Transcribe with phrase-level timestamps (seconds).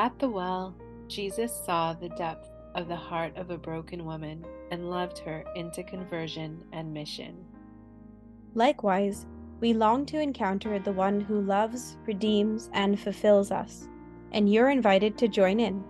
[0.00, 0.74] At the well,
[1.08, 5.82] Jesus saw the depth of the heart of a broken woman and loved her into
[5.82, 7.44] conversion and mission.
[8.54, 9.26] Likewise,
[9.60, 13.90] we long to encounter the one who loves, redeems, and fulfills us,
[14.32, 15.84] and you're invited to join in.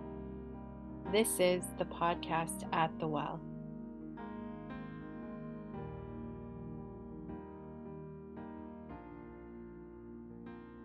[1.13, 3.39] This is the podcast At the Well.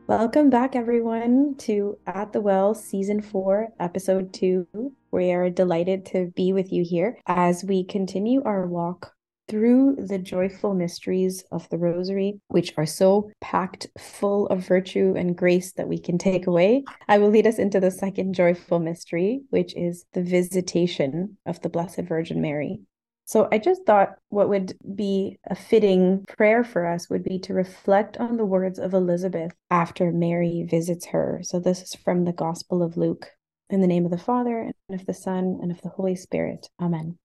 [0.08, 4.92] Welcome back, everyone, to At the Well Season 4, Episode 2.
[5.10, 9.14] We are delighted to be with you here as we continue our walk
[9.48, 15.36] through the joyful mysteries of the Rosary, which are so packed full of virtue and
[15.36, 16.84] grace that we can take away.
[17.08, 21.68] I will lead us into the second joyful mystery, which is the visitation of the
[21.68, 22.78] Blessed Virgin Mary.
[23.26, 27.54] So I just thought what would be a fitting prayer for us would be to
[27.54, 31.40] reflect on the words of Elizabeth after Mary visits her.
[31.42, 33.28] So this is from the Gospel of Luke.
[33.68, 36.68] In the name of the Father, and of the Son, and of the Holy Spirit.
[36.80, 37.18] Amen.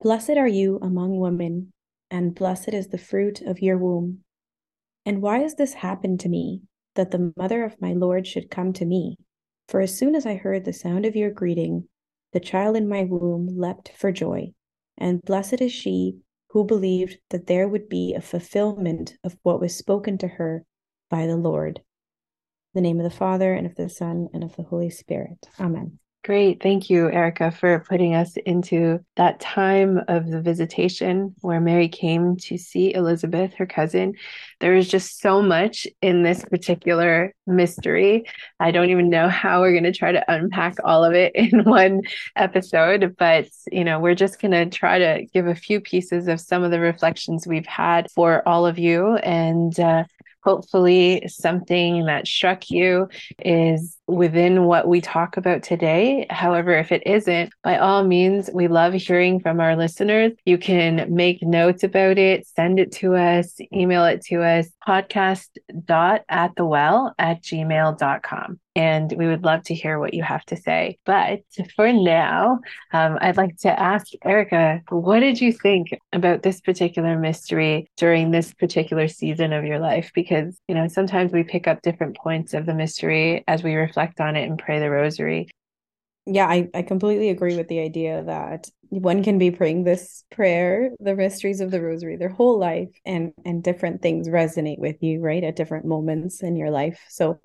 [0.00, 1.74] Blessed are you among women,
[2.10, 4.20] and blessed is the fruit of your womb.
[5.04, 6.62] And why has this happened to me,
[6.94, 9.18] that the mother of my Lord should come to me?
[9.68, 11.86] For as soon as I heard the sound of your greeting,
[12.32, 14.54] the child in my womb leapt for joy
[14.98, 16.18] and blessed is she
[16.50, 20.64] who believed that there would be a fulfillment of what was spoken to her
[21.10, 21.78] by the Lord.
[21.78, 25.48] In the name of the Father, and of the Son, and of the Holy Spirit.
[25.58, 25.98] Amen.
[26.24, 26.62] Great.
[26.62, 32.38] Thank you, Erica, for putting us into that time of the visitation where Mary came
[32.38, 34.14] to see Elizabeth, her cousin.
[34.58, 38.24] There is just so much in this particular mystery.
[38.58, 41.62] I don't even know how we're going to try to unpack all of it in
[41.64, 42.00] one
[42.36, 46.40] episode, but you know, we're just going to try to give a few pieces of
[46.40, 50.04] some of the reflections we've had for all of you and uh,
[50.44, 53.08] hopefully something that struck you
[53.40, 56.26] is within what we talk about today.
[56.30, 60.32] However, if it isn't, by all means, we love hearing from our listeners.
[60.44, 65.44] You can make notes about it, send it to us, email it to us, podcast
[65.74, 70.98] podcast.atthewell at gmail.com and we would love to hear what you have to say.
[71.04, 71.40] But
[71.76, 72.58] for now,
[72.92, 78.30] um, I'd like to ask Erica, what did you think about this particular mystery during
[78.30, 80.10] this particular season of your life?
[80.14, 84.20] Because, you know, sometimes we pick up different points of the mystery as we reflect
[84.20, 85.48] on it and pray the rosary.
[86.26, 90.90] Yeah, I, I completely agree with the idea that one can be praying this prayer,
[90.98, 95.20] the mysteries of the rosary, their whole life, and and different things resonate with you,
[95.20, 96.98] right, at different moments in your life.
[97.10, 97.38] So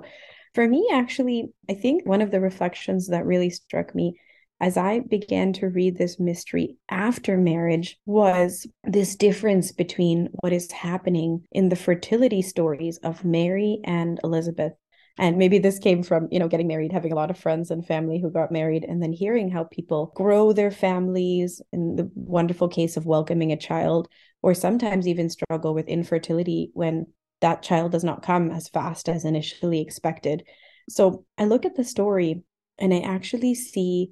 [0.53, 4.19] for me, actually, I think one of the reflections that really struck me
[4.61, 10.71] as I began to read this mystery after marriage was this difference between what is
[10.71, 14.73] happening in the fertility stories of Mary and Elizabeth.
[15.17, 17.85] And maybe this came from, you know, getting married, having a lot of friends and
[17.85, 22.69] family who got married, and then hearing how people grow their families in the wonderful
[22.69, 24.07] case of welcoming a child,
[24.41, 27.05] or sometimes even struggle with infertility when
[27.41, 30.43] that child does not come as fast as initially expected.
[30.89, 32.43] So I look at the story
[32.77, 34.11] and I actually see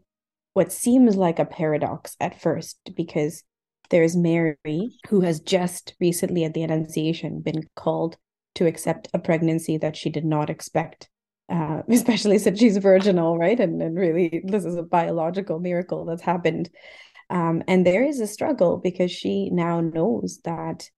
[0.53, 3.43] what seems like a paradox at first because
[3.89, 4.57] there's Mary
[5.09, 8.17] who has just recently at the Annunciation been called
[8.55, 11.09] to accept a pregnancy that she did not expect.
[11.49, 13.59] Uh, especially since she's virginal, right?
[13.59, 16.69] And, and really, this is a biological miracle that's happened.
[17.29, 20.89] Um, and there is a struggle because she now knows that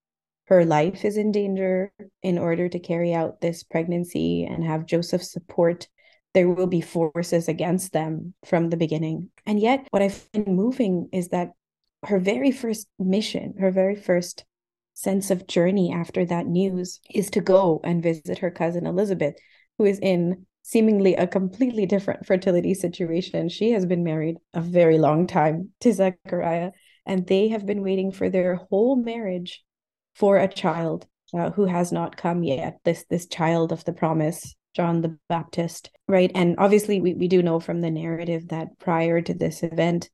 [0.50, 1.92] her life is in danger
[2.24, 5.88] in order to carry out this pregnancy and have Joseph's support.
[6.34, 9.30] There will be forces against them from the beginning.
[9.46, 11.52] And yet, what I find moving is that
[12.04, 14.44] her very first mission, her very first
[14.96, 19.36] sense of journey after that news is to go and visit her cousin Elizabeth,
[19.78, 23.50] who is in seemingly a completely different fertility situation.
[23.50, 26.72] She has been married a very long time to Zechariah,
[27.06, 29.64] and they have been waiting for their whole marriage
[30.16, 34.56] for a child uh, who has not come yet this this child of the promise
[34.76, 36.32] john the baptist right?
[36.34, 40.10] And obviously we, we do know from the narrative that prior to this event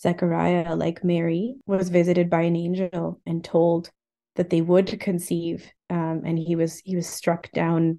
[0.00, 3.90] zechariah like mary was visited by an angel and told
[4.36, 7.98] that they would conceive um, and he was he was struck down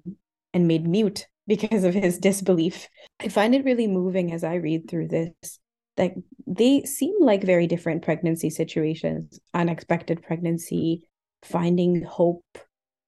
[0.52, 2.88] and made mute because of his disbelief.
[3.20, 5.58] I find it really moving as i read through this
[5.96, 6.14] that
[6.46, 11.06] they seem like very different pregnancy situations unexpected pregnancy
[11.44, 12.58] finding hope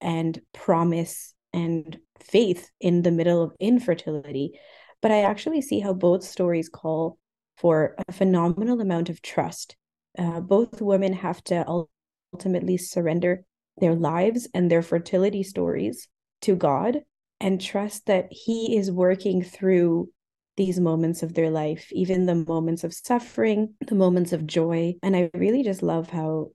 [0.00, 4.58] and promise and faith in the middle of infertility.
[5.00, 7.18] But I actually see how both stories call
[7.56, 9.76] for a phenomenal amount of trust.
[10.18, 11.86] Uh, both women have to
[12.32, 13.44] ultimately surrender
[13.78, 16.08] their lives and their fertility stories
[16.42, 17.00] to God
[17.40, 20.10] and trust that He is working through
[20.56, 24.94] these moments of their life, even the moments of suffering, the moments of joy.
[25.02, 26.50] And I really just love how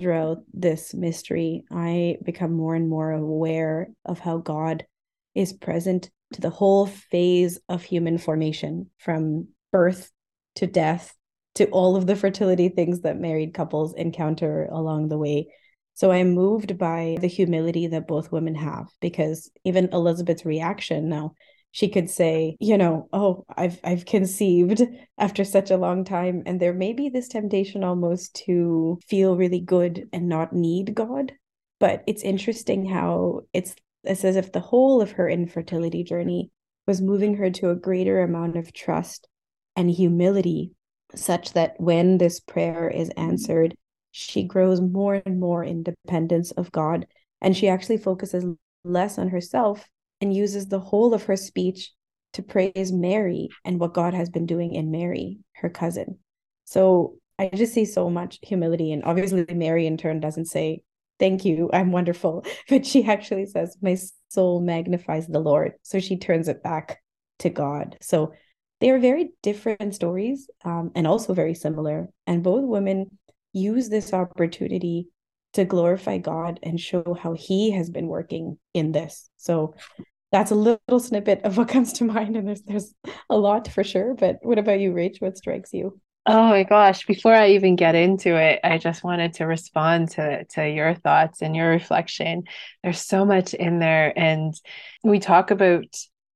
[0.00, 4.84] throughout this mystery, I become more and more aware of how God
[5.34, 10.10] is present to the whole phase of human formation from birth
[10.56, 11.14] to death
[11.54, 15.48] to all of the fertility things that married couples encounter along the way.
[15.94, 21.34] So I'm moved by the humility that both women have because even Elizabeth's reaction now
[21.70, 24.82] she could say, you know, oh, I've I've conceived
[25.18, 29.60] after such a long time and there may be this temptation almost to feel really
[29.60, 31.32] good and not need God.
[31.80, 33.74] But it's interesting how it's
[34.04, 36.50] it's as if the whole of her infertility journey
[36.86, 39.28] was moving her to a greater amount of trust
[39.76, 40.72] and humility
[41.14, 43.76] such that when this prayer is answered
[44.10, 47.06] she grows more and more in dependence of God
[47.40, 48.44] and she actually focuses
[48.84, 49.86] less on herself
[50.20, 51.92] and uses the whole of her speech
[52.34, 56.18] to praise Mary and what God has been doing in Mary, her cousin.
[56.64, 58.92] So I just see so much humility.
[58.92, 60.82] And obviously, Mary in turn doesn't say,
[61.18, 62.44] Thank you, I'm wonderful.
[62.68, 63.96] But she actually says, My
[64.28, 65.72] soul magnifies the Lord.
[65.82, 67.00] So she turns it back
[67.40, 67.96] to God.
[68.00, 68.32] So
[68.80, 72.08] they are very different stories um, and also very similar.
[72.26, 73.18] And both women
[73.52, 75.08] use this opportunity
[75.54, 79.30] to glorify God and show how He has been working in this.
[79.36, 79.74] So
[80.30, 82.94] that's a little snippet of what comes to mind, and there's there's
[83.30, 84.14] a lot for sure.
[84.14, 85.20] But what about you, Rach?
[85.20, 86.00] What strikes you?
[86.30, 90.44] Oh my gosh, before I even get into it, I just wanted to respond to
[90.44, 92.42] to your thoughts and your reflection.
[92.82, 94.52] There's so much in there and
[95.02, 95.86] we talk about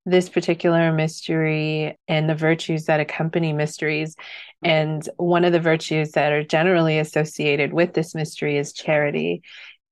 [0.05, 4.17] this particular mystery and the virtues that accompany mysteries.
[4.63, 9.43] And one of the virtues that are generally associated with this mystery is charity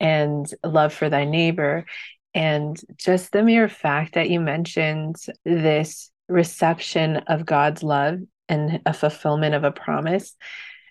[0.01, 1.87] and love for thy neighbor.
[2.35, 8.93] And just the mere fact that you mentioned this reception of God's love and a
[8.93, 10.37] fulfillment of a promise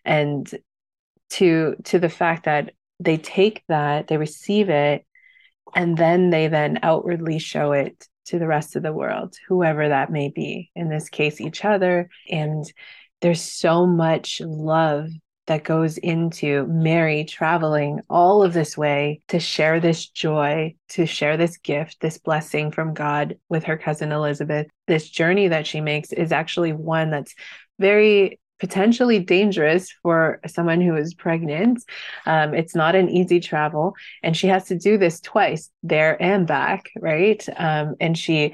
[0.05, 0.49] and
[1.29, 5.05] to to the fact that they take that they receive it
[5.75, 10.11] and then they then outwardly show it to the rest of the world, whoever that
[10.11, 12.09] may be, in this case, each other.
[12.29, 12.65] And
[13.21, 15.09] there's so much love
[15.47, 21.37] that goes into Mary traveling all of this way to share this joy, to share
[21.37, 24.67] this gift, this blessing from God with her cousin Elizabeth.
[24.87, 27.33] This journey that she makes is actually one that's
[27.79, 31.83] very potentially dangerous for someone who is pregnant.
[32.25, 36.45] Um, it's not an easy travel, and she has to do this twice, there and
[36.45, 37.43] back, right?
[37.57, 38.53] Um, and she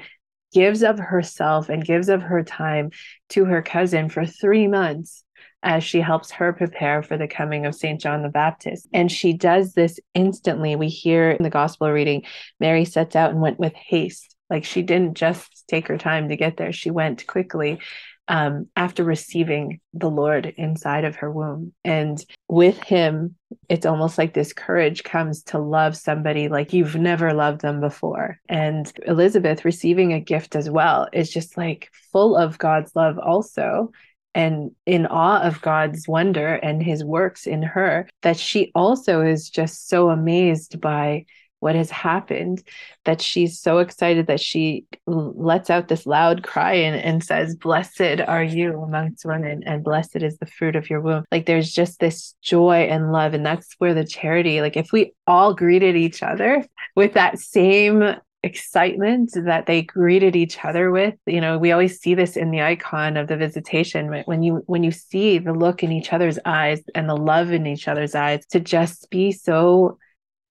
[0.52, 2.90] gives of herself and gives of her time
[3.30, 5.24] to her cousin for three months
[5.62, 8.00] as she helps her prepare for the coming of St.
[8.00, 8.86] John the Baptist.
[8.92, 10.76] And she does this instantly.
[10.76, 12.22] We hear in the gospel reading,
[12.60, 14.36] Mary sets out and went with haste.
[14.48, 17.80] Like she didn't just take her time to get there, she went quickly
[18.28, 21.72] um, after receiving the Lord inside of her womb.
[21.84, 23.36] And with him,
[23.68, 28.38] it's almost like this courage comes to love somebody like you've never loved them before.
[28.48, 33.92] And Elizabeth receiving a gift as well is just like full of God's love, also.
[34.34, 39.48] And in awe of God's wonder and his works in her, that she also is
[39.48, 41.24] just so amazed by
[41.66, 42.62] what has happened
[43.06, 48.20] that she's so excited that she lets out this loud cry and, and says blessed
[48.28, 51.24] are you amongst women and blessed is the fruit of your womb.
[51.32, 55.12] Like there's just this joy and love and that's where the charity like if we
[55.26, 56.64] all greeted each other
[56.94, 58.14] with that same
[58.44, 62.62] excitement that they greeted each other with you know we always see this in the
[62.62, 66.80] icon of the visitation when you when you see the look in each other's eyes
[66.94, 69.98] and the love in each other's eyes to just be so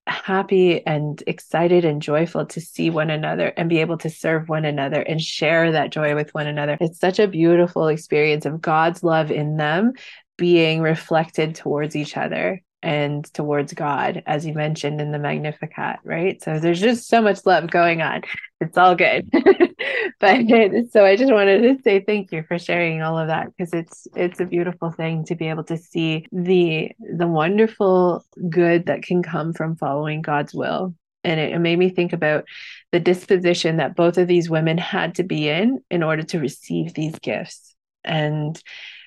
[0.08, 4.66] happy and excited and joyful to see one another and be able to serve one
[4.66, 6.78] another and share that joy with one another.
[6.80, 9.94] It's such a beautiful experience of God's love in them
[10.38, 16.42] being reflected towards each other and towards God, as you mentioned in the Magnificat, right?
[16.44, 18.22] So there's just so much love going on.
[18.62, 19.28] It's all good.
[20.20, 20.46] but
[20.92, 24.08] so I just wanted to say thank you for sharing all of that because it's
[24.16, 29.24] it's a beautiful thing to be able to see the the wonderful good that can
[29.24, 30.94] come from following God's will.
[31.24, 32.46] And it, it made me think about
[32.92, 36.94] the disposition that both of these women had to be in in order to receive
[36.94, 37.76] these gifts.
[38.04, 38.62] And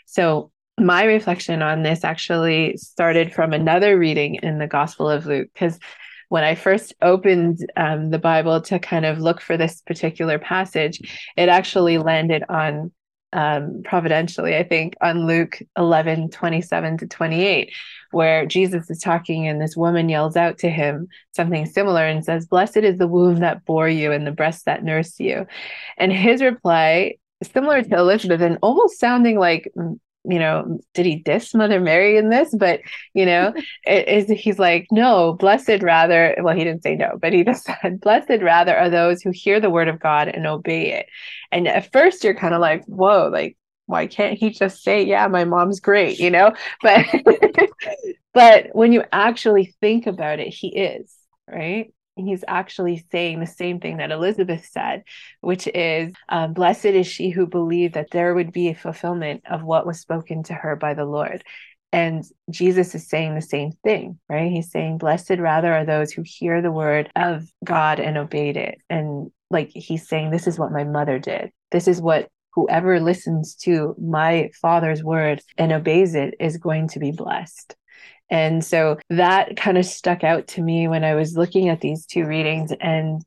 [0.06, 5.48] so my reflection on this actually started from another reading in the Gospel of Luke
[5.52, 5.78] because
[6.28, 11.00] when I first opened um, the Bible to kind of look for this particular passage,
[11.36, 12.92] it actually landed on
[13.32, 17.72] um, providentially, I think, on Luke 11 27 to 28,
[18.10, 22.46] where Jesus is talking and this woman yells out to him something similar and says,
[22.46, 25.46] Blessed is the womb that bore you and the breast that nursed you.
[25.98, 29.70] And his reply similar to Elizabeth and almost sounding like
[30.28, 32.54] you know, did he diss Mother Mary in this?
[32.54, 32.80] But
[33.14, 33.54] you know,
[33.84, 36.36] it is he's like, no, blessed rather.
[36.40, 39.60] Well, he didn't say no, but he just said, blessed rather are those who hear
[39.60, 41.06] the word of God and obey it.
[41.50, 43.56] And at first, you're kind of like, whoa, like
[43.86, 46.52] why can't he just say, yeah, my mom's great, you know?
[46.82, 47.06] But
[48.34, 51.12] but when you actually think about it, he is
[51.48, 55.04] right he's actually saying the same thing that Elizabeth said,
[55.40, 59.62] which is, um, Blessed is she who believed that there would be a fulfillment of
[59.62, 61.44] what was spoken to her by the Lord.
[61.92, 64.50] And Jesus is saying the same thing, right?
[64.50, 68.78] He's saying, Blessed rather are those who hear the word of God and obeyed it.
[68.90, 71.50] And like he's saying, This is what my mother did.
[71.70, 76.98] This is what whoever listens to my father's word and obeys it is going to
[76.98, 77.76] be blessed.
[78.30, 82.06] And so that kind of stuck out to me when I was looking at these
[82.06, 82.72] two readings.
[82.80, 83.22] And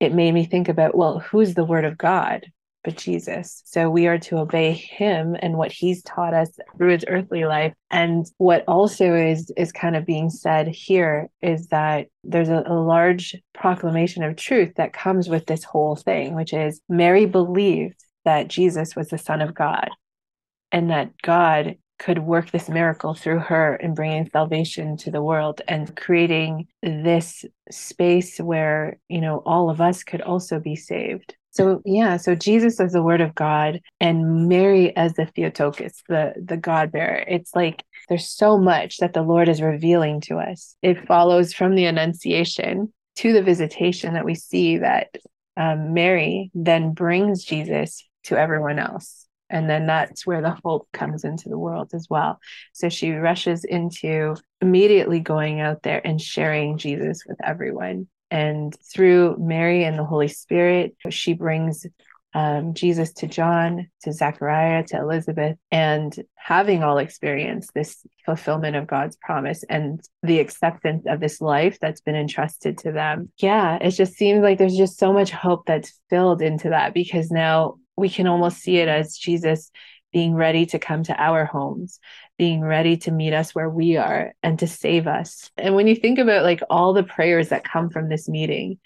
[0.00, 2.46] it made me think about, well, who's the word of God?
[2.82, 3.62] But Jesus.
[3.66, 7.74] So we are to obey him and what he's taught us through his earthly life.
[7.90, 12.72] And what also is is kind of being said here is that there's a, a
[12.72, 18.48] large proclamation of truth that comes with this whole thing, which is Mary believed that
[18.48, 19.90] Jesus was the Son of God
[20.72, 25.60] and that God could work this miracle through her in bringing salvation to the world
[25.68, 31.36] and creating this space where you know all of us could also be saved.
[31.52, 36.32] So yeah so jesus as the word of god and mary as the theotokos the
[36.42, 40.76] the god bearer it's like there's so much that the lord is revealing to us.
[40.80, 45.08] It follows from the annunciation to the visitation that we see that
[45.56, 51.24] um, mary then brings jesus to everyone else and then that's where the hope comes
[51.24, 52.40] into the world as well.
[52.72, 58.08] So she rushes into immediately going out there and sharing jesus with everyone.
[58.30, 61.84] And through mary and the holy spirit she brings
[62.32, 68.86] um, jesus to john to zechariah to elizabeth and having all experienced this fulfillment of
[68.86, 73.32] god's promise and the acceptance of this life that's been entrusted to them.
[73.38, 77.32] Yeah it just seems like there's just so much hope that's filled into that because
[77.32, 79.70] now we can almost see it as Jesus
[80.12, 82.00] being ready to come to our homes,
[82.36, 85.50] being ready to meet us where we are and to save us.
[85.56, 88.78] And when you think about like all the prayers that come from this meeting,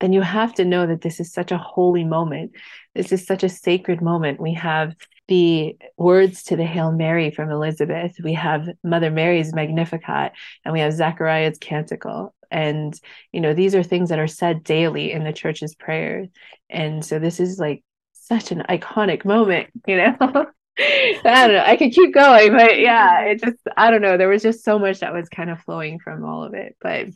[0.00, 2.52] then you have to know that this is such a holy moment.
[2.94, 4.40] This is such a sacred moment.
[4.40, 4.94] We have
[5.28, 8.16] the words to the Hail Mary from Elizabeth.
[8.24, 10.32] We have Mother Mary's Magnificat,
[10.64, 12.34] and we have Zechariah's Canticle.
[12.50, 12.98] And,
[13.30, 16.26] you know, these are things that are said daily in the church's prayer.
[16.68, 17.84] And so this is like
[18.20, 20.16] such an iconic moment, you know?
[20.78, 21.64] I don't know.
[21.66, 24.16] I could keep going, but yeah, it just I don't know.
[24.16, 26.76] There was just so much that was kind of flowing from all of it.
[26.80, 27.08] But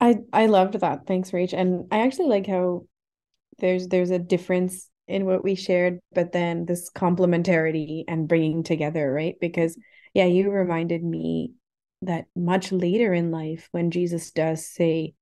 [0.00, 1.06] I I loved that.
[1.06, 1.52] Thanks, Rach.
[1.52, 2.86] And I actually like how
[3.58, 9.12] there's there's a difference in what we shared, but then this complementarity and bringing together,
[9.12, 9.36] right?
[9.40, 9.76] Because
[10.14, 11.54] yeah, you reminded me
[12.02, 15.14] that much later in life when Jesus does say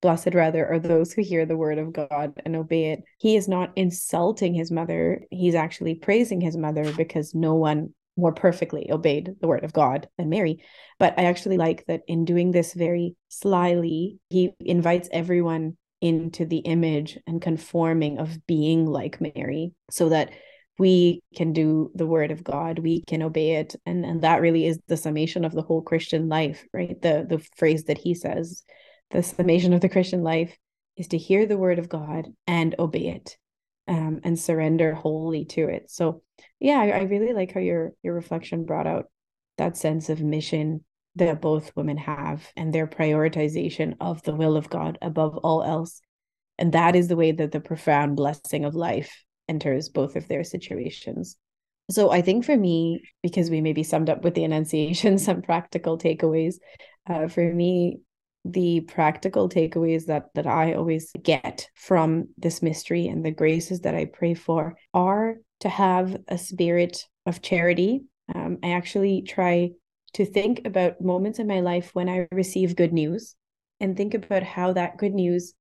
[0.00, 3.02] Blessed rather are those who hear the word of God and obey it.
[3.18, 5.22] He is not insulting his mother.
[5.30, 10.08] He's actually praising his mother because no one more perfectly obeyed the word of God
[10.18, 10.62] than Mary.
[10.98, 16.58] But I actually like that in doing this very slyly, he invites everyone into the
[16.58, 20.30] image and conforming of being like Mary so that
[20.78, 23.74] we can do the word of God, we can obey it.
[23.84, 27.00] And, and that really is the summation of the whole Christian life, right?
[27.00, 28.62] The the phrase that he says
[29.10, 30.56] the summation of the Christian life
[30.96, 33.36] is to hear the word of God and obey it
[33.86, 35.90] um, and surrender wholly to it.
[35.90, 36.22] So
[36.60, 39.06] yeah, I, I really like how your your reflection brought out
[39.56, 40.84] that sense of mission
[41.16, 46.00] that both women have and their prioritization of the will of God above all else.
[46.58, 50.44] And that is the way that the profound blessing of life enters both of their
[50.44, 51.36] situations.
[51.90, 55.98] So I think for me, because we maybe summed up with the Annunciation some practical
[55.98, 56.56] takeaways,
[57.08, 58.00] uh, for me,
[58.52, 63.94] the practical takeaways that that I always get from this mystery and the graces that
[63.94, 68.04] I pray for are to have a spirit of charity.
[68.34, 69.72] Um, I actually try
[70.14, 73.34] to think about moments in my life when I receive good news
[73.80, 75.54] and think about how that good news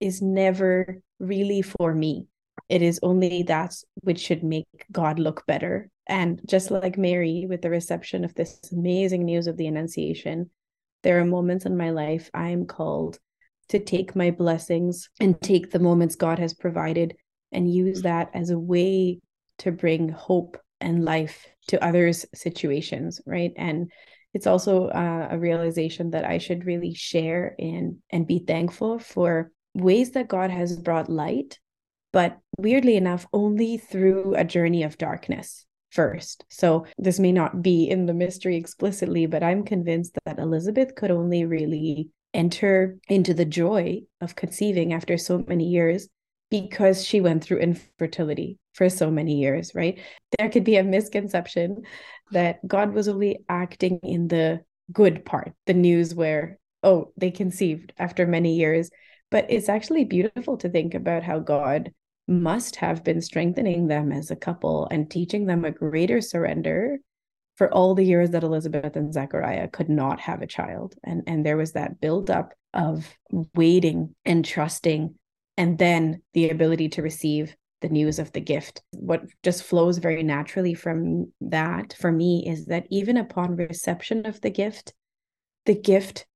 [0.00, 2.26] is never really for me.
[2.68, 5.90] It is only that which should make God look better.
[6.06, 10.50] And just like Mary, with the reception of this amazing news of the Annunciation,
[11.04, 13.18] there are moments in my life I'm called
[13.68, 17.14] to take my blessings and take the moments God has provided
[17.52, 19.20] and use that as a way
[19.58, 23.52] to bring hope and life to others' situations, right?
[23.56, 23.92] And
[24.34, 29.52] it's also uh, a realization that I should really share in and be thankful for
[29.72, 31.60] ways that God has brought light
[32.14, 36.44] but weirdly enough, only through a journey of darkness first.
[36.50, 41.10] So this may not be in the mystery explicitly, but I'm convinced that Elizabeth could
[41.10, 46.08] only really enter into the joy of conceiving after so many years
[46.50, 50.00] because she went through infertility for so many years, right?
[50.36, 51.82] There could be a misconception
[52.32, 57.92] that God was only acting in the good part, the news where, oh, they conceived
[57.98, 58.90] after many years.
[59.30, 61.92] But it's actually beautiful to think about how God
[62.26, 66.98] must have been strengthening them as a couple and teaching them a greater surrender
[67.56, 70.94] for all the years that Elizabeth and Zechariah could not have a child.
[71.04, 73.06] And, and there was that buildup of
[73.54, 75.14] waiting and trusting,
[75.56, 78.82] and then the ability to receive the news of the gift.
[78.92, 84.40] What just flows very naturally from that for me is that even upon reception of
[84.40, 84.94] the gift,
[85.66, 86.26] the gift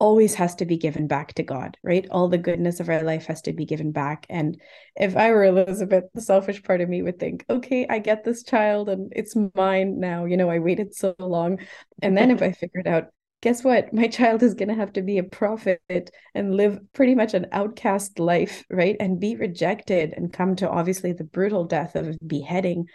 [0.00, 2.06] always has to be given back to God, right?
[2.10, 4.26] All the goodness of our life has to be given back.
[4.28, 4.60] And
[4.96, 8.44] if I were Elizabeth, the selfish part of me would think, okay, I get this
[8.44, 10.24] child and it's mine now.
[10.24, 11.58] You know, I waited so long.
[12.00, 13.06] And then if I figured out,
[13.40, 13.92] guess what?
[13.92, 17.46] My child is going to have to be a prophet and live pretty much an
[17.52, 18.96] outcast life, right?
[18.98, 22.86] And be rejected and come to obviously the brutal death of beheading.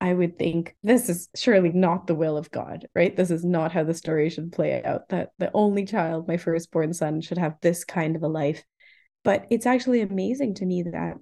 [0.00, 3.16] I would think this is surely not the will of God, right?
[3.16, 5.08] This is not how the story should play out.
[5.08, 8.62] That the only child, my firstborn son, should have this kind of a life.
[9.24, 11.14] But it's actually amazing to me that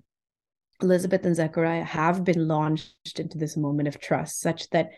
[0.82, 4.90] Elizabeth and Zechariah have been launched into this moment of trust, such that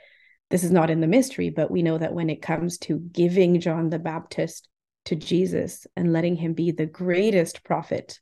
[0.51, 3.61] this is not in the mystery, but we know that when it comes to giving
[3.61, 4.69] John the Baptist
[5.05, 8.19] to Jesus and letting him be the greatest prophet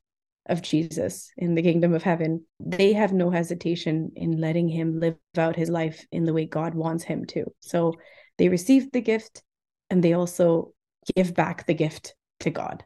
[0.48, 5.16] of Jesus in the kingdom of heaven, they have no hesitation in letting him live
[5.36, 7.44] out his life in the way God wants him to.
[7.60, 7.94] So
[8.38, 9.42] they received the gift
[9.90, 10.72] and they also
[11.14, 12.84] give back the gift to God.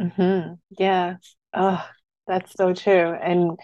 [0.00, 0.54] Mm-hmm.
[0.78, 1.16] Yeah.
[1.54, 1.84] Oh,
[2.26, 3.12] that's so true.
[3.12, 3.58] And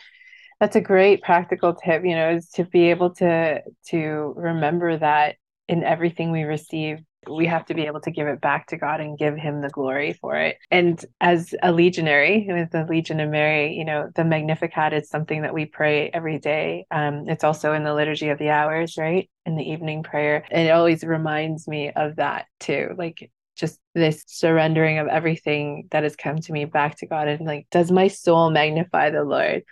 [0.61, 5.37] that's a great practical tip, you know, is to be able to to remember that
[5.69, 9.01] in everything we receive we have to be able to give it back to God
[9.01, 10.59] and give him the glory for it.
[10.71, 15.43] And as a legionary with the Legion of Mary, you know, the Magnificat is something
[15.43, 16.87] that we pray every day.
[16.91, 19.29] Um, it's also in the Liturgy of the Hours, right?
[19.47, 20.45] In the evening prayer.
[20.51, 22.91] And it always reminds me of that too.
[22.97, 27.47] Like just this surrendering of everything that has come to me back to God and
[27.47, 29.63] like, does my soul magnify the Lord?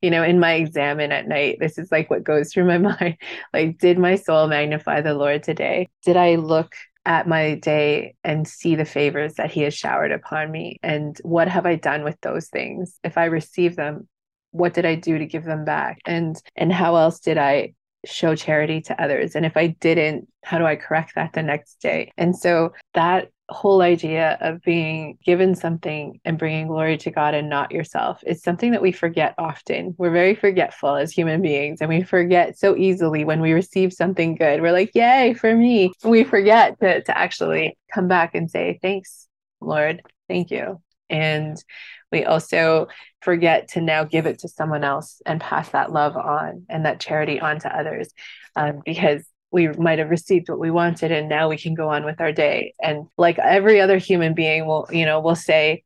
[0.00, 3.16] You know, in my examen at night, this is like what goes through my mind.
[3.52, 5.88] Like, did my soul magnify the Lord today?
[6.04, 10.50] Did I look at my day and see the favors that he has showered upon
[10.50, 10.78] me.
[10.82, 12.98] And what have i done with those things?
[13.02, 14.08] If i receive them
[14.52, 15.98] what did i do to give them back?
[16.04, 19.34] And and how else did i show charity to others?
[19.34, 22.12] And if i didn't how do i correct that the next day?
[22.16, 27.48] And so that whole idea of being given something and bringing glory to God and
[27.48, 29.94] not yourself is something that we forget often.
[29.98, 34.34] We're very forgetful as human beings, and we forget so easily when we receive something
[34.34, 34.60] good.
[34.60, 35.92] We're like, Yay, for me.
[36.04, 39.28] We forget to, to actually come back and say, Thanks,
[39.60, 40.02] Lord.
[40.28, 40.80] Thank you.
[41.10, 41.62] And
[42.10, 42.88] we also
[43.20, 47.00] forget to now give it to someone else and pass that love on and that
[47.00, 48.12] charity on to others
[48.56, 52.04] um, because we might have received what we wanted and now we can go on
[52.04, 52.72] with our day.
[52.82, 55.84] And like every other human being will you know will say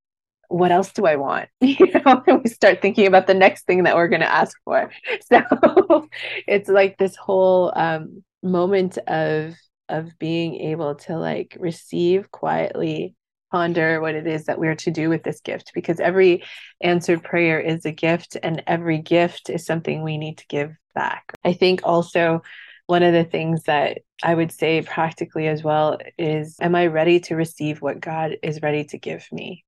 [0.48, 1.48] what else do i want?
[1.60, 4.56] You know and we start thinking about the next thing that we're going to ask
[4.64, 4.90] for.
[5.30, 6.08] So
[6.46, 9.54] it's like this whole um, moment of
[9.88, 13.14] of being able to like receive quietly
[13.52, 16.42] ponder what it is that we're to do with this gift because every
[16.80, 21.32] answered prayer is a gift and every gift is something we need to give back.
[21.44, 22.42] I think also
[22.86, 27.20] one of the things that I would say practically as well is Am I ready
[27.20, 29.64] to receive what God is ready to give me?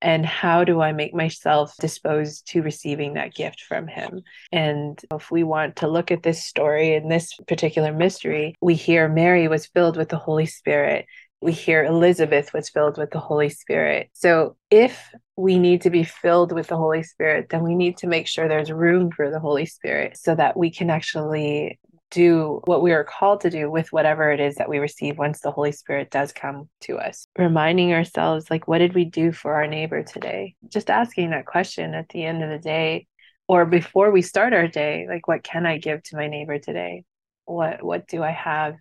[0.00, 4.22] And how do I make myself disposed to receiving that gift from Him?
[4.52, 9.08] And if we want to look at this story in this particular mystery, we hear
[9.08, 11.06] Mary was filled with the Holy Spirit
[11.40, 14.10] we hear Elizabeth was filled with the Holy Spirit.
[14.12, 18.08] So, if we need to be filled with the Holy Spirit, then we need to
[18.08, 21.78] make sure there's room for the Holy Spirit so that we can actually
[22.10, 25.40] do what we are called to do with whatever it is that we receive once
[25.40, 27.26] the Holy Spirit does come to us.
[27.38, 30.54] Reminding ourselves, like, what did we do for our neighbor today?
[30.68, 33.06] Just asking that question at the end of the day
[33.48, 37.04] or before we start our day, like, what can I give to my neighbor today?
[37.46, 38.76] What, what do I have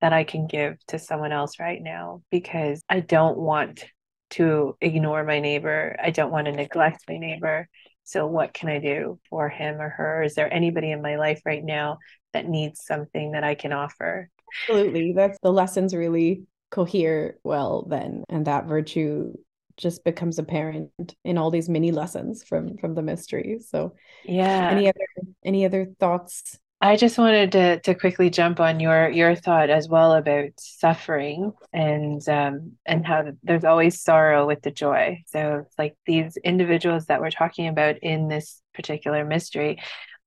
[0.00, 2.22] that I can give to someone else right now?
[2.30, 3.84] Because I don't want
[4.30, 5.96] to ignore my neighbor.
[6.02, 7.68] I don't want to neglect my neighbor.
[8.04, 10.22] So, what can I do for him or her?
[10.22, 11.98] Is there anybody in my life right now
[12.32, 14.28] that needs something that I can offer.
[14.68, 15.12] Absolutely.
[15.12, 18.24] That's the lessons really cohere well then.
[18.28, 19.32] And that virtue
[19.76, 23.94] just becomes apparent in all these mini lessons from from the mystery so
[24.26, 25.06] yeah any other
[25.42, 29.88] any other thoughts I just wanted to to quickly jump on your your thought as
[29.88, 35.22] well about suffering and um and how there's always sorrow with the joy.
[35.26, 39.78] So like these individuals that we're talking about in this particular mystery,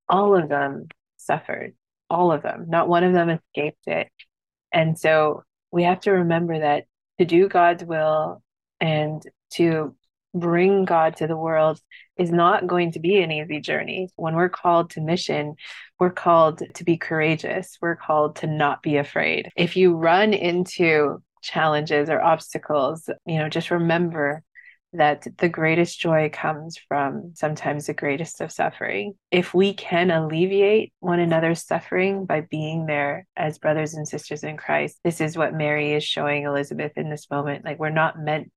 [0.07, 1.73] all of them suffered,
[2.09, 2.65] all of them.
[2.69, 4.09] Not one of them escaped it.
[4.71, 6.85] And so we have to remember that
[7.19, 8.43] to do God's will
[8.79, 9.95] and to
[10.33, 11.79] bring God to the world
[12.17, 14.09] is not going to be an easy journey.
[14.15, 15.55] When we're called to mission,
[15.99, 17.77] we're called to be courageous.
[17.81, 19.49] We're called to not be afraid.
[19.55, 24.43] If you run into challenges or obstacles, you know, just remember
[24.93, 29.15] that the greatest joy comes from sometimes the greatest of suffering.
[29.31, 34.55] If we can alleviate one another's suffering by being there as brothers and sisters in
[34.55, 37.65] Christ, this is what Mary is showing Elizabeth in this moment.
[37.65, 38.51] Like, we're not meant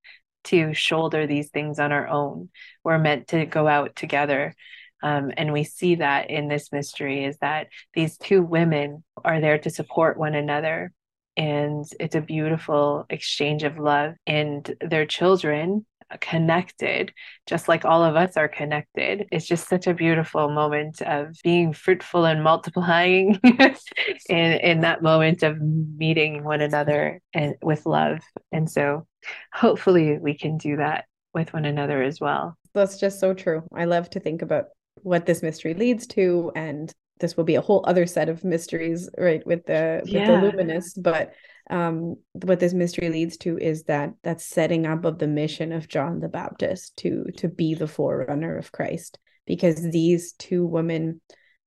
[0.46, 2.48] to shoulder these things on our own.
[2.84, 4.54] We're meant to go out together.
[5.02, 9.58] Um, and we see that in this mystery is that these two women are there
[9.58, 10.92] to support one another.
[11.36, 14.14] And it's a beautiful exchange of love.
[14.26, 15.84] And their children
[16.20, 17.12] connected,
[17.46, 19.26] just like all of us are connected.
[19.32, 23.40] It's just such a beautiful moment of being fruitful and multiplying
[24.28, 28.20] in, in that moment of meeting one another and with love.
[28.52, 29.06] And so
[29.52, 32.56] hopefully we can do that with one another as well.
[32.74, 33.62] That's just so true.
[33.74, 34.66] I love to think about
[35.02, 39.08] what this mystery leads to and this will be a whole other set of mysteries
[39.16, 40.26] right with the with yeah.
[40.26, 41.32] the luminous but
[41.70, 45.88] um, what this mystery leads to is that that setting up of the mission of
[45.88, 51.20] John the Baptist to to be the forerunner of Christ because these two women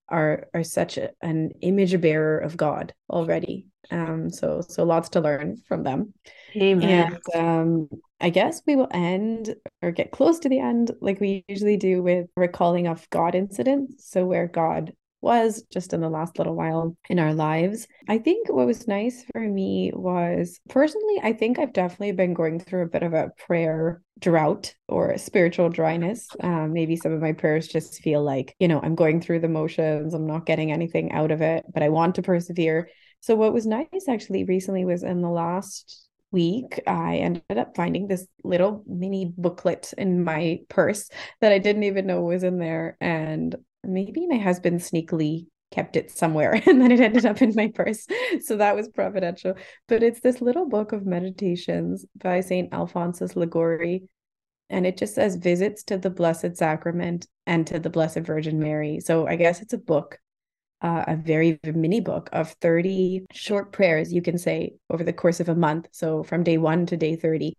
[0.07, 3.67] are are such a, an image bearer of God already.
[3.91, 6.13] Um so so lots to learn from them.
[6.55, 7.17] Amen.
[7.35, 7.89] and um
[8.21, 12.01] I guess we will end or get close to the end like we usually do
[12.01, 14.09] with recalling of God incidents.
[14.09, 17.87] So where God was just in the last little while in our lives.
[18.07, 22.59] I think what was nice for me was personally, I think I've definitely been going
[22.59, 26.27] through a bit of a prayer drought or spiritual dryness.
[26.41, 29.49] Um, maybe some of my prayers just feel like, you know, I'm going through the
[29.49, 32.89] motions, I'm not getting anything out of it, but I want to persevere.
[33.21, 38.07] So, what was nice actually recently was in the last week, I ended up finding
[38.07, 41.09] this little mini booklet in my purse
[41.41, 42.97] that I didn't even know was in there.
[43.01, 47.67] And maybe my husband sneakily kept it somewhere and then it ended up in my
[47.67, 48.07] purse.
[48.41, 49.55] So that was providential.
[49.87, 52.71] But it's this little book of meditations by St.
[52.73, 54.03] Alphonsus Liguori.
[54.71, 58.99] And it just says visits to the Blessed Sacrament and to the Blessed Virgin Mary.
[58.99, 60.19] So I guess it's a book,
[60.81, 65.39] uh, a very mini book of 30 short prayers you can say over the course
[65.39, 65.87] of a month.
[65.91, 67.57] So from day one to day 30,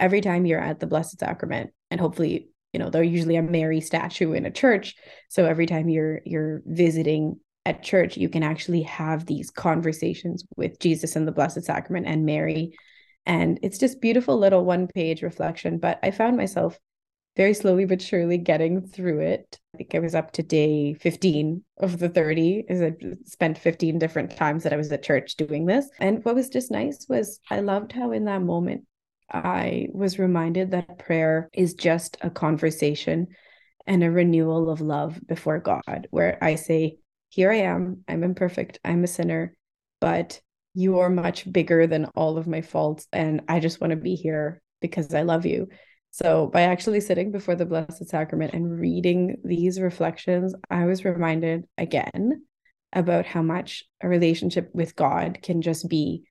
[0.00, 1.72] every time you're at the Blessed Sacrament.
[1.90, 4.96] And hopefully you know they're usually a mary statue in a church.
[5.30, 10.78] So every time you're you're visiting at church you can actually have these conversations with
[10.78, 12.76] jesus and the blessed sacrament and mary.
[13.24, 16.78] And it's just beautiful little one page reflection but i found myself
[17.34, 19.58] very slowly but surely getting through it.
[19.74, 22.92] I think i was up to day 15 of the 30 as i
[23.24, 25.88] spent 15 different times that i was at church doing this.
[25.98, 28.84] And what was just nice was i loved how in that moment
[29.30, 33.28] I was reminded that prayer is just a conversation
[33.86, 38.78] and a renewal of love before God, where I say, Here I am, I'm imperfect,
[38.84, 39.54] I'm a sinner,
[40.00, 40.40] but
[40.74, 43.06] you are much bigger than all of my faults.
[43.12, 45.68] And I just want to be here because I love you.
[46.10, 51.64] So, by actually sitting before the Blessed Sacrament and reading these reflections, I was reminded
[51.76, 52.42] again
[52.92, 56.24] about how much a relationship with God can just be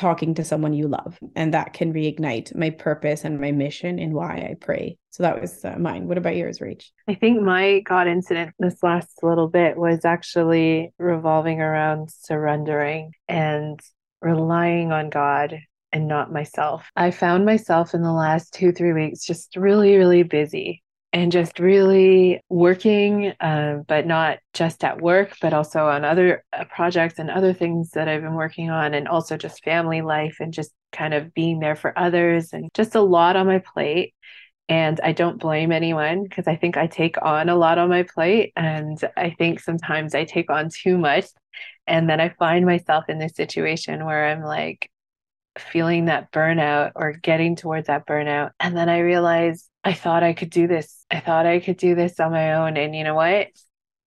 [0.00, 4.14] talking to someone you love and that can reignite my purpose and my mission and
[4.14, 4.96] why i pray.
[5.10, 6.08] So that was uh, mine.
[6.08, 6.84] What about yours Rach?
[7.06, 13.78] i think my god incident this last little bit was actually revolving around surrendering and
[14.22, 15.60] relying on god
[15.92, 16.88] and not myself.
[16.96, 21.58] I found myself in the last two three weeks just really really busy and just
[21.58, 27.30] really working, uh, but not just at work, but also on other uh, projects and
[27.30, 31.14] other things that I've been working on, and also just family life and just kind
[31.14, 34.14] of being there for others and just a lot on my plate.
[34.68, 38.04] And I don't blame anyone because I think I take on a lot on my
[38.04, 38.52] plate.
[38.54, 41.26] And I think sometimes I take on too much.
[41.88, 44.88] And then I find myself in this situation where I'm like,
[45.58, 48.50] feeling that burnout or getting towards that burnout.
[48.60, 51.04] And then I realized I thought I could do this.
[51.10, 52.76] I thought I could do this on my own.
[52.76, 53.48] And you know what?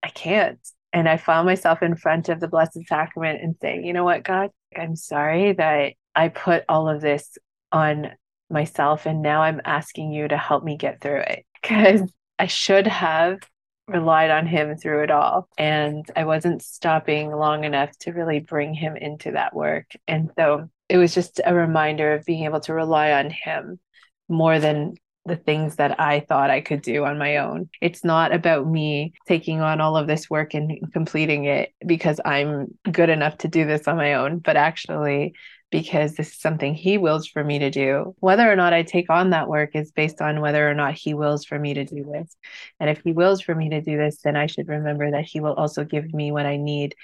[0.02, 0.60] I can't.
[0.92, 4.22] And I found myself in front of the Blessed Sacrament and saying, you know what,
[4.22, 7.36] God, I'm sorry that I put all of this
[7.72, 8.12] on
[8.48, 9.06] myself.
[9.06, 12.02] And now I'm asking you to help me get through it because
[12.38, 13.40] I should have
[13.88, 15.48] relied on him through it all.
[15.58, 19.90] And I wasn't stopping long enough to really bring him into that work.
[20.06, 23.80] And so it was just a reminder of being able to rely on him
[24.28, 24.94] more than
[25.26, 27.70] the things that I thought I could do on my own.
[27.80, 32.76] It's not about me taking on all of this work and completing it because I'm
[32.90, 35.34] good enough to do this on my own, but actually
[35.70, 38.14] because this is something he wills for me to do.
[38.20, 41.14] Whether or not I take on that work is based on whether or not he
[41.14, 42.36] wills for me to do this.
[42.78, 45.40] And if he wills for me to do this, then I should remember that he
[45.40, 46.94] will also give me what I need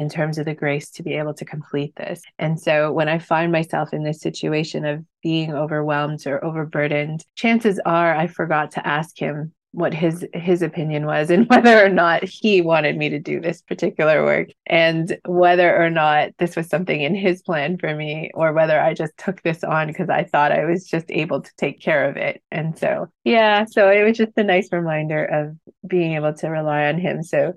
[0.00, 2.22] in terms of the grace to be able to complete this.
[2.38, 7.78] And so when I find myself in this situation of being overwhelmed or overburdened, chances
[7.84, 12.24] are I forgot to ask him what his his opinion was and whether or not
[12.24, 17.02] he wanted me to do this particular work and whether or not this was something
[17.02, 20.50] in his plan for me or whether I just took this on because I thought
[20.50, 24.16] I was just able to take care of it and so yeah so it was
[24.16, 27.52] just a nice reminder of being able to rely on him so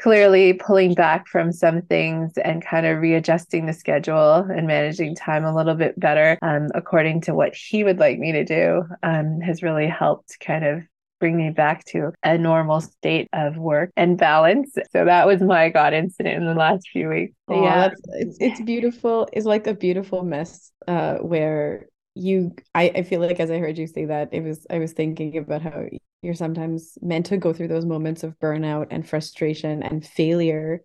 [0.00, 5.44] clearly pulling back from some things and kind of readjusting the schedule and managing time
[5.44, 9.40] a little bit better um, according to what he would like me to do um,
[9.40, 10.82] has really helped kind of
[11.20, 14.72] bring me back to a normal state of work and balance.
[14.90, 17.34] So that was my God incident in the last few weeks.
[17.46, 19.28] Oh, yeah, it's, it's beautiful.
[19.32, 23.78] It's like a beautiful mess uh, where you I, I feel like as I heard
[23.78, 25.84] you say that it was I was thinking about how
[26.22, 30.82] you're sometimes meant to go through those moments of burnout and frustration and failure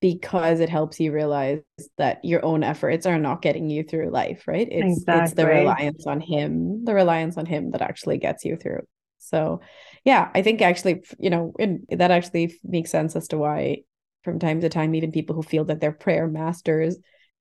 [0.00, 1.60] because it helps you realize
[1.96, 4.66] that your own efforts are not getting you through life, right?
[4.68, 5.22] It's exactly.
[5.22, 8.80] it's the reliance on him, the reliance on him that actually gets you through.
[9.18, 9.60] So,
[10.04, 11.54] yeah, I think actually, you know,
[11.90, 13.82] that actually makes sense as to why
[14.24, 16.96] from time to time even people who feel that they're prayer masters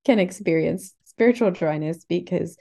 [0.06, 2.58] can experience spiritual dryness because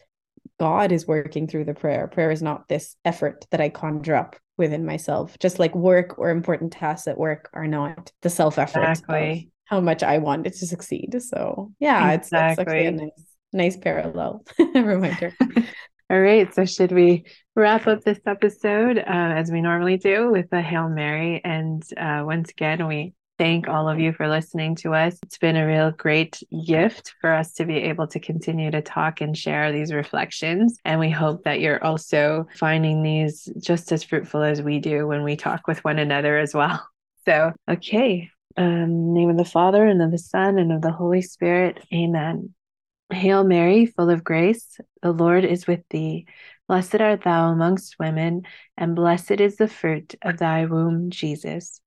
[0.60, 2.06] God is working through the prayer.
[2.06, 6.28] Prayer is not this effort that I conjure up within myself, just like work or
[6.28, 9.50] important tasks at work are not the self effort exactly.
[9.64, 11.16] how much I want it to succeed.
[11.22, 12.38] So yeah, exactly.
[12.38, 14.44] it's, it's actually a nice, nice parallel
[14.74, 15.32] reminder.
[16.10, 16.52] All right.
[16.54, 17.24] So, should we
[17.56, 21.40] wrap up this episode uh, as we normally do with a Hail Mary?
[21.42, 25.18] And uh, once again, we thank all of you for listening to us.
[25.22, 29.22] It's been a real great gift for us to be able to continue to talk
[29.22, 30.78] and share these reflections.
[30.84, 35.22] And we hope that you're also finding these just as fruitful as we do when
[35.22, 36.86] we talk with one another as well.
[37.26, 38.30] So, okay.
[38.56, 41.78] Um, name of the Father and of the Son and of the Holy Spirit.
[41.92, 42.54] Amen.
[43.12, 46.26] Hail Mary, full of grace, the Lord is with thee.
[46.66, 48.44] Blessed art thou amongst women,
[48.78, 51.82] and blessed is the fruit of thy womb, Jesus.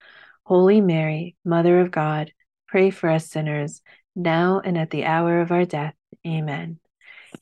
[0.46, 2.32] Holy Mary, Mother of God,
[2.68, 3.82] pray for us sinners,
[4.16, 5.96] now and at the hour of our death.
[6.28, 6.80] Amen.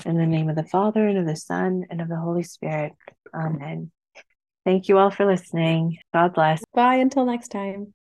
[0.06, 2.94] In the name of the Father, and of the Son, and of the Holy Spirit.
[3.34, 3.92] Amen.
[4.66, 5.98] Thank you all for listening.
[6.14, 6.64] God bless.
[6.74, 7.94] Bye until next time.